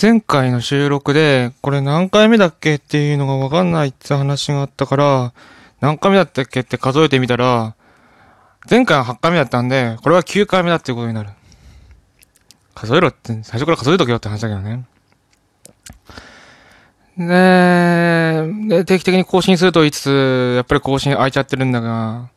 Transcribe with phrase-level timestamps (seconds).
[0.00, 5.32] 前回の収録で、これ何回目だっけっていうのがわかんないって話があったから、
[5.80, 7.74] 何回目だったっけって数えてみたら、
[8.70, 11.30] 前回は8回目だったんで、これは9回目だっていうことになる。
[12.76, 14.84] 数えろって、最初から数えとけよって話だけどね。
[17.18, 22.28] で、で定期的に更新すると言いつつ、やっぱり更新空いちゃってるんだが、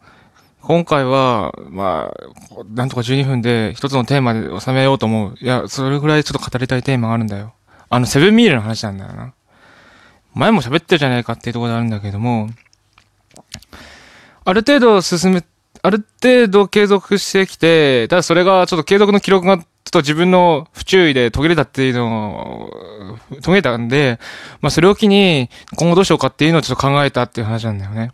[0.61, 5.35] 今回は、まあ、なんとか12分で一つのテーマで収めようと思う。
[5.41, 7.53] いや、それぐらいちょっと語りたいテーマがあるんだよ。
[7.89, 9.33] あの、セブンミールの話なんだよな。
[10.33, 12.49] 前も喋ってるじゃないかっていうところであるんだけども、
[14.45, 15.43] ある程度進め、
[15.81, 22.69] ある程度継続してきて、ただそれがちょっと継続の記録がちょっと自分の不注意で途切れたっていうの
[23.31, 24.19] を、途切れたんで、
[24.61, 28.11] まあそれを機に今後どうしようかっていうのをちょっと考えたっていう話なんだよね。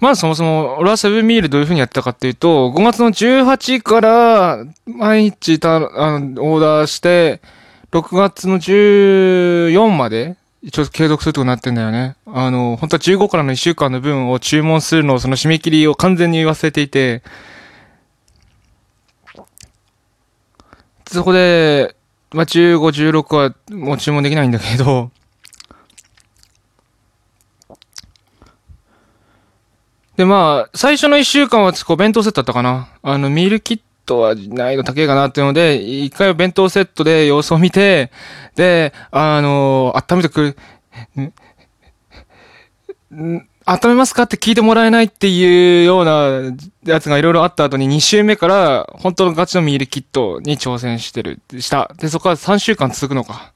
[0.00, 7.40] まずそもそも、俺はセブンミールどういう風にやったかっていうと、5月の18から毎日た、あの、オーダーして、
[7.90, 12.16] 6月の14まで、一応継続するとこになってんだよね。
[12.26, 17.22] あの、本当は15からの1週間の分を注文するのを、その締め切りを完全に忘れていて、
[21.06, 21.96] そこで、
[22.32, 25.10] まあ、15、16はもう注文できないんだけど、
[30.18, 32.88] で、まあ、最初の一週間はこう弁当セットだったかな。
[33.02, 38.10] あの、ミールキットは難易度高いかなっていうので、一回は弁当セットで様子を見て、
[38.56, 40.56] で、あの、温めてくる、
[43.64, 46.52] 温めますかって聞いてもらえないっていうような
[46.84, 51.92] やつがいろいろあった後に2週目から本当のガチのミールキットに挑戦してる、した。
[51.96, 53.52] で、そこから3週間続くのか。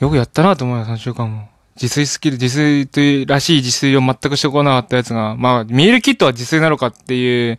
[0.00, 1.53] よくやったなと思うよ、3週間も。
[1.76, 7.58] 自炊スキル、自炊というらしい自炊を全くしてこなかったやつが、まあ、ミールキットは自炊なのかっていう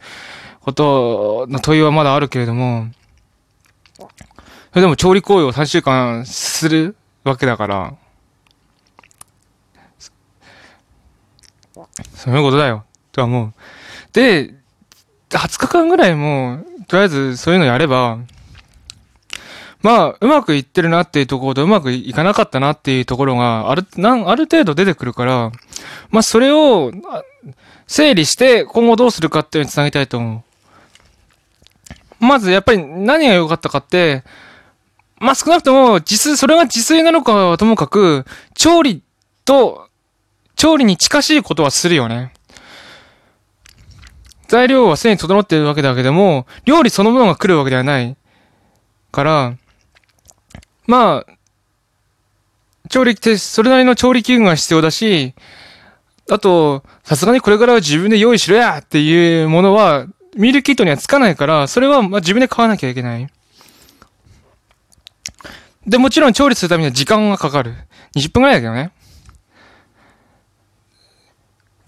[0.61, 2.87] ことの問いはまだあるけれども、
[3.97, 7.93] それでも調理行為を3週間するわけだから、
[12.13, 12.85] そういうことだよ。
[13.11, 13.53] とは思う。
[14.13, 14.53] で、
[15.29, 18.19] 20日間ぐらいも、とりあえずそういうのやれば、
[19.85, 25.51] まあ、うまくいってるなっていうところとうまくいかなかったなっていうところがある、なん、ある程度出てくるから、
[26.09, 26.91] まあそれを
[27.85, 30.43] 整理して今後どうするかっていうのにつなげたいと思
[32.19, 32.25] う。
[32.25, 34.23] まずやっぱり何が良かったかって、
[35.19, 38.25] まあ少なくとも自炊、それが自炊なのかはともかく、
[38.55, 39.03] 調理
[39.45, 39.87] と、
[40.55, 42.33] 調理に近しいことはするよね。
[44.47, 48.17] 材料はすでに整っているわけだけども、料理そのものが来るわけではない。
[49.11, 49.53] から、
[50.87, 55.33] まあ、調理って、それなりの調理器具が必要だし、
[56.29, 63.27] あと、さすがにこれからは自分で用意しろやっていうものは、ミールキットにはつかないから、それはまあ自分で買わなきゃいけない。
[65.87, 67.75] で、もちろん調理するためには時間がかかる。
[68.15, 68.91] 20分くらいだけどね。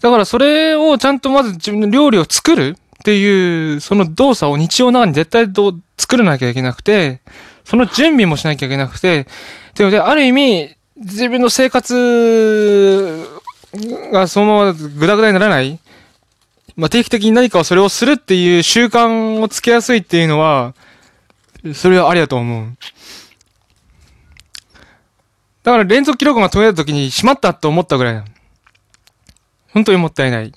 [0.00, 7.20] だからそれをちゃんとまず自分の料理を作るっていう、その動作を日常の中に絶対ど作らなきゃいけなくて、
[7.68, 13.28] その準備もしなきゃいけなくて、っていうので、ある意味、自分の生活
[14.10, 15.78] がそのままぐだぐだにならない、
[16.76, 20.74] まあ、定期的に何かをそれをするっていう習慣をつけやすいっていうのは、
[21.74, 22.76] それはありだと思う。
[25.62, 28.24] だから連続記録が途切れた時にしまったと思ったぐらいだ。
[29.74, 30.54] 本当にもったいない。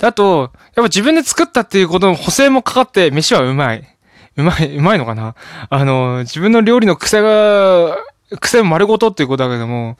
[0.00, 3.97] あと、やっぱ自分で作ったっていうことの補正もかかって、飯はうまい。
[4.38, 5.34] うまい、うまいのかな？
[5.68, 7.98] あの、自分の料理の癖が、
[8.40, 9.98] 癖丸ごとっていうことだけども、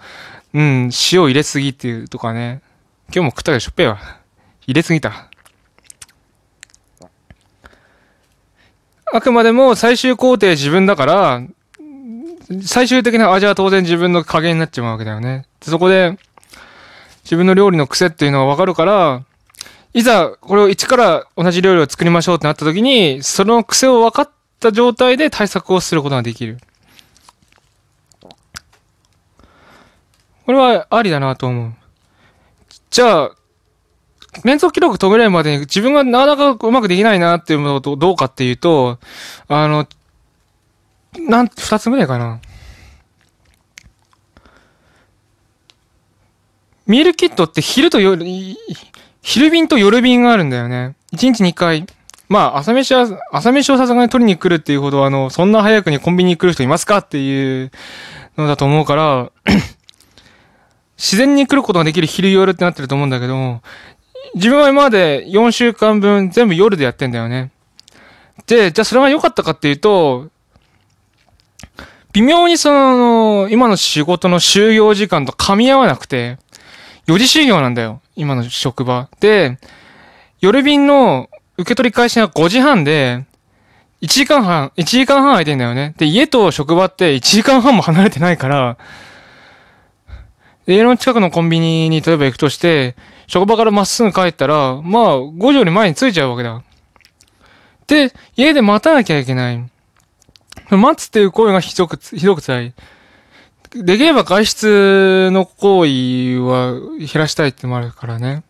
[0.55, 2.63] うん、塩入れすぎっていうとかね。
[3.09, 3.99] 今日も食ったけどしょっぺわ。
[4.67, 5.29] 入れすぎた。
[9.13, 11.43] あくまでも最終工程自分だから、
[12.63, 15.47] 最終的な味は当然自分の加減になっちまうわけだよね。
[15.63, 16.17] そこで、
[17.25, 19.25] 自分の料理の癖っていうのがわかるから、
[19.99, 24.31] いざこれを一から同じ料理を作りましょうってなった時に、その癖を分かっ
[24.61, 26.59] た状態で対策をすることができる。
[30.47, 31.75] これはありだなと思う。
[32.91, 33.31] じゃあ、
[34.45, 39.01] 連続記録途切れるまでに自分がなかなかうまくできないなっていうのとどうかっていうと、
[39.49, 39.89] あの、
[41.19, 42.41] なん、二つぐらいかな。
[46.87, 48.25] ミールキットって昼と夜、
[49.23, 50.95] 昼便と夜便があるんだよね。
[51.13, 51.87] 一日二回。
[52.29, 57.71] まあ、朝飯は、朝飯をさすがに取りに来るっていうほど、あの、そんな早くにコンビニに来る人いますかっていう
[58.37, 59.31] のだと思うから、
[60.99, 63.63] 自然に来ることができる昼夜ってなってると思うんだけど、
[64.35, 67.51] 自分は今まで4週間分全部夜でやってんだよね。
[68.47, 70.29] で、じゃあそれが良かったかっていうと、
[72.13, 76.39] 微妙にその、今の仕事の就業時間と噛み合わなくて、
[77.09, 78.03] 4時就業なんだよ。
[78.17, 79.09] 今の職場。
[79.19, 79.59] で、
[80.41, 83.25] 夜便の受け取り開始が5時半で、
[84.03, 85.95] 1時間半、1時間半空いてんだよね。
[85.97, 88.77] で、家と職場って1時間半も離れてないから、
[90.67, 92.95] 家の近くのコンビニに例えば行くとして、
[93.27, 96.63] 職場からまっすぐ帰ったら、まあ、5時より前に着いちゃうわけだ。
[97.87, 99.65] で、家で待たなきゃいけない。
[100.71, 102.75] 待つっていう行為がひどく、ひどく辛い。
[103.75, 108.43] できれば外出の行為は減らしたいってのもあるからね。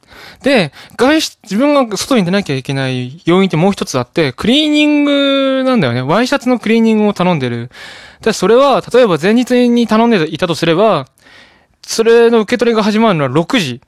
[0.42, 6.02] で、外出、自分が外に出なきゃいけない要因ってもう一つあって、クリーニングなんだよね。
[6.02, 7.70] ワイシャツのクリーニングを頼んでる。
[8.20, 11.06] で、それは、例えば前日に頼んでいたとすれば、
[11.82, 13.80] それの受け取りが始まるのは6時。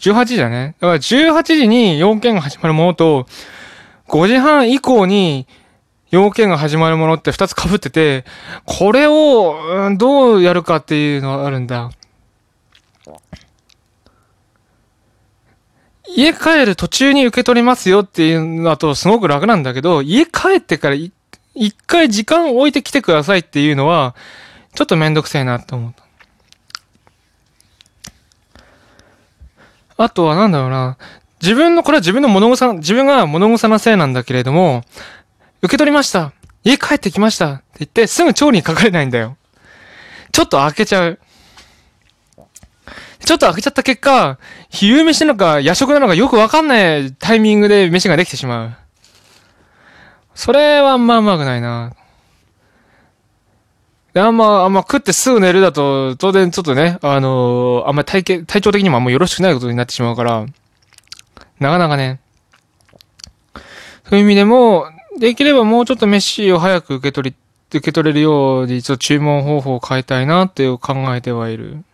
[0.00, 0.74] 18時だね。
[0.80, 3.26] だから18時に要件が始まるものと、
[4.08, 5.46] 5時半以降に
[6.10, 8.24] 要件が始まるものって2つ被ってて、
[8.64, 11.90] これを、どうやるかっていうのがあるんだ。
[16.16, 21.12] 家帰る途中に受け取りますよっていうのだとすごく楽なんだけど、家帰ってから一
[21.86, 24.16] 回時間を置いてきてくださいっていうのは、
[24.74, 26.04] ちょっとめんどくさいなって思った。
[30.02, 30.96] あとはなんだろうな。
[31.42, 34.82] 自分の、これは自分の物臭、自分が物臭なせいなんだけれども、
[35.62, 36.32] 受け取りました。
[36.64, 37.52] 家帰ってきました。
[37.52, 39.36] って言って、すぐ調理にかかれないんだよ。
[40.32, 41.18] ちょっと開けちゃう。
[43.20, 44.38] ちょっと開けちゃった結果、
[44.70, 48.76] 昼飯なのか夜食なのかよくわかんないタイミングで飯ができてしまう。
[50.34, 51.94] それはあんまうまくないな。
[54.14, 60.46] で、あんま、あんま食ってすぐ寝るだと、当然ちょっとね、あのー、あんま体型、体調的にもあんまよろしくないことになってしまうから、
[61.60, 62.20] なかなかね、
[64.08, 64.90] そういう意味でも、
[65.20, 67.36] できればもうちょっと飯を早く受け取り、
[67.68, 71.84] 受け取れるように、ちょっと注文方法を変えたいなって考えてはいる。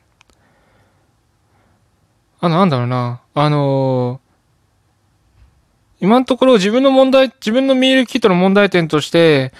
[2.39, 3.21] あの、なんだろうな。
[3.35, 9.53] あのー、今のところ自分の問題、自分のミールキットの問題点として、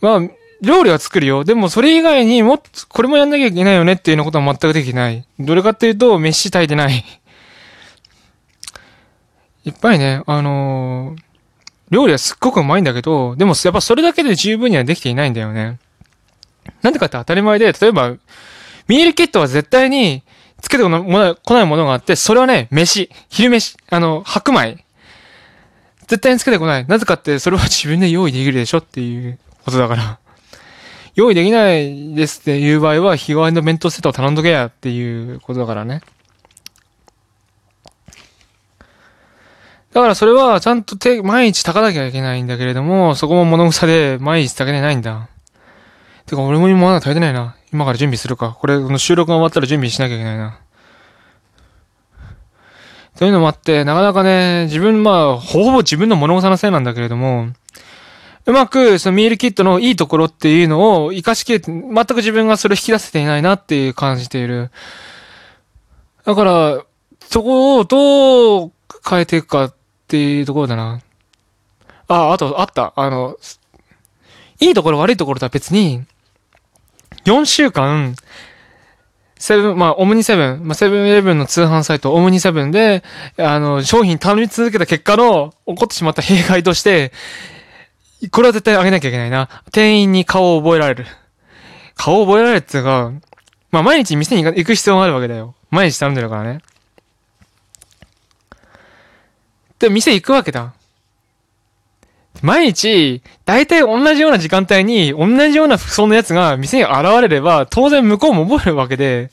[0.00, 0.20] まあ、
[0.62, 1.44] 料理は作るよ。
[1.44, 5.26] でもそれ以外にもっと、これもやんなきゃいけないよねっていうのことは全くできない。
[5.38, 7.04] どれかっていうと、飯炊いてない。
[9.66, 11.29] いっぱいね、あのー、
[11.90, 15.78] 料理はすっごくうまいんだけど、でもやっぱそれだけで十分にはできていないんだよね。
[16.82, 18.10] なんでかって当たり前で、例えば、
[18.86, 20.22] ミールキットは絶対に
[20.60, 23.10] つけてこないものがあって、それはね、飯。
[23.28, 23.76] 昼飯。
[23.90, 24.84] あの、白米。
[26.06, 26.86] 絶対につけてこない。
[26.86, 30.18] なぜかって、それは自分で用意できるでしょっていうことだから。
[31.14, 36.02] 用意できないですっていう場合は、日替わりの弁当セットを頼んどけやっていうことだからね。
[39.92, 45.28] だからそれはちゃんと手、毎日炊かなきゃいけないんだけれども、そこも物草で毎日炊けてないんだ。
[46.26, 47.56] てか俺も今まだ炊いてないな。
[47.72, 48.56] 今から準備するか。
[48.58, 50.60] これ、この収録が終わったら準備しなきゃいけないな。
[53.16, 57.48] そういうのもあって、なかなかね、自分、まあ、ほぼ自分の物草のせいなんだけれども、
[58.46, 64.70] うまく、そのミールキットのいいところっていうのを活かしきれて、全く自分がそれを引き出せていないなっていう感じている。
[66.24, 66.84] だから、
[67.28, 68.72] そこをどう
[69.08, 69.74] 変えていくか
[70.10, 71.00] っていうところだな。
[72.08, 72.92] あ、あと、あった。
[72.96, 73.36] あの、
[74.58, 76.02] いいところ悪いところとは別に、
[77.26, 78.16] 4週間、
[79.36, 83.04] セブン、まあ、オムニセブン、まあ、セブンイレブンの通販サイト、オムニセブンで、
[83.36, 87.12] あの、商品頼み続けた結果の、起こってしまった弊害として、
[88.32, 89.62] これは絶対あげなきゃいけないな。
[89.70, 91.06] 店員に顔を覚えられる。
[91.94, 93.12] 顔を覚えられるっていうか、
[93.70, 95.54] まあ、毎日店に行く必要があるわけだよ。
[95.70, 96.62] 毎日頼んでるからね。
[99.80, 100.72] で、店行くわけだ。
[102.42, 109.30] 毎日、大体同じような時間帯に、同じような服装のやつが店に現れれば、当然向こうも覚えるわけで、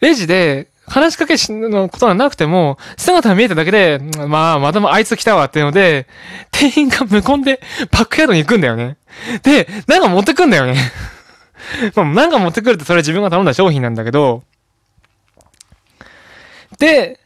[0.00, 6.06] レジで、話しかけのことはなくても、姿が見えただけで、まあ、またもあいつ来たわっていうので、
[6.50, 7.60] 店員が無言で
[7.92, 8.96] バックヤードに行くんだよね。
[9.44, 10.74] で、なんか持ってくんだよね。
[11.94, 14.42] まあ、なんか持ってくるってそれは自分が頼んだ商品なんだけど、
[16.78, 17.20] で、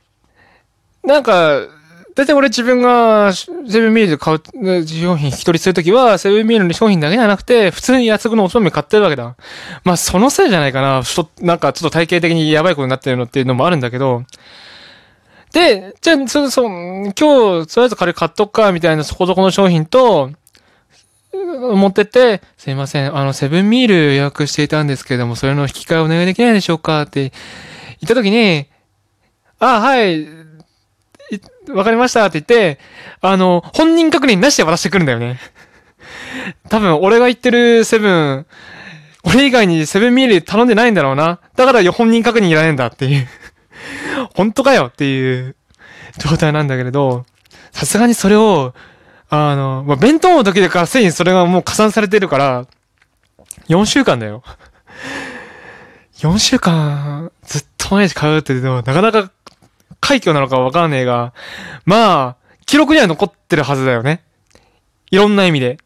[1.04, 1.66] なんか、
[2.14, 9.34] 大体俺自分がセブンミールで買う、商品引き取りするときは、セブンミールの商品だけじゃなくて、普通に安くのおつまみ買ってるわけだ。
[9.82, 11.02] まあ、そのせいじゃないかな。
[11.40, 14.22] なんかちょっと体系的にやばいことになってるのっていうのもあるんだけど、
[15.52, 20.30] で、じゃあ、そ、そ、今日、とりあえず彼買っとくか、みたいなそこそこの商品と、
[21.32, 27.02] 持ってって、すいません、あの、セブンミール予約していたんですけれども、それの引き換えお願いできないでしょうか？
[27.02, 27.32] って
[28.00, 28.66] 言ったときに、
[29.58, 30.26] あ、はい、
[31.68, 32.78] わかりましたって言って、
[33.20, 35.38] あの、本人確認なしで渡してくるんだよね。
[36.68, 38.46] 多分俺が言ってるセブン、
[39.24, 41.40] 俺以外にセブンミール頼んでないんだろうな。
[41.56, 43.26] だから本人確認いらねえんだっていう。
[44.34, 45.56] 本当かよっていう
[46.18, 47.24] 状態なんだけれど、
[47.72, 48.74] さすがにそれを、
[49.28, 52.66] あの、まあ、弁当の時でからすでにそれがもう加算されてるから、
[53.68, 54.42] 4週間だよ。
[56.18, 59.30] 4週間、ずっと毎日通うって言うと、なかなか
[60.04, 61.32] 快挙なのかわかんねえが、
[61.86, 64.22] まあ、記録には残ってるはずだよね。
[65.10, 65.78] いろんな意味で。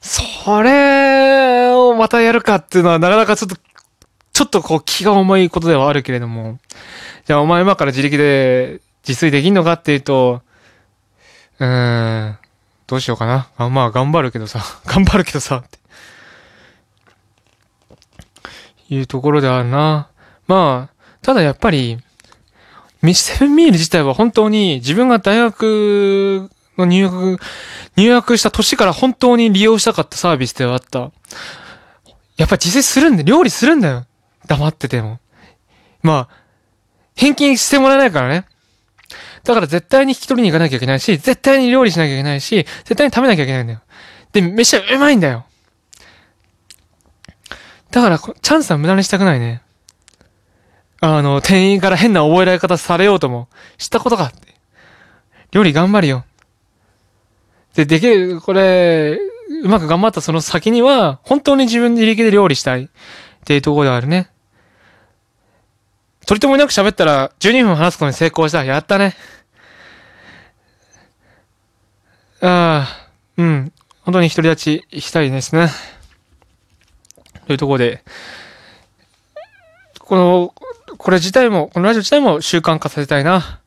[0.00, 3.56] それをまたやるかっていうのはなかなかちょっと、
[4.32, 6.58] ちょっとこう気が重いことではあるけれども。
[7.24, 10.42] じゃあお前今から自力で自炊できんのかっていうと、
[11.60, 12.38] うーん、
[12.88, 13.48] どうしようかな。
[13.56, 15.78] あまあ頑張るけどさ、 頑張るけどさ、って。
[18.88, 20.08] いうところであるな。
[20.48, 20.97] まあ、
[21.28, 21.98] ただやっぱり、
[23.12, 27.38] セブンミール自体は本当に自分が大学の入学、
[27.98, 31.00] 入学した年から本当に利用したかったサービスではあった。
[32.38, 34.06] やっぱ自炊するんで、料理するんだよ。
[34.46, 35.18] 黙ってても。
[36.02, 36.36] まあ、
[37.14, 38.46] 返金してもらえないからね。
[39.44, 43.82] だから絶対に引き取りに行かなきゃいけないし、絶対に料理しなきゃいけないし、絶対に食べなきゃいけないんだよ。
[44.32, 45.44] で、飯はうまいんだよ。
[47.90, 49.60] だから、チャンスは無駄にしたくないね。
[51.00, 54.54] あの、店員から変な覚えられ方されようとも、知ったことかって。
[55.52, 56.24] 料理頑張るよ。
[57.74, 59.18] で、できる、これ、
[59.62, 62.88] うまく頑張ったその先には、本当に自分で自力で料理したいっ
[63.44, 64.30] ていうところであるね。
[66.26, 68.64] 取り留めなく喋ったら、12分話すことに成功した。
[68.64, 69.14] やったね。
[72.40, 73.72] ああ、うん。
[74.02, 75.68] 本当に独り立ちしたいですね。
[77.46, 78.04] というところで、
[80.08, 80.54] この、
[80.96, 83.57] これ自体も、このラジオ自体も習慣化させたいな。